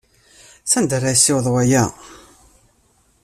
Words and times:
Sanda 0.71 0.93
ara 0.97 1.13
yessiweḍ 1.13 1.47
waya? 1.53 1.83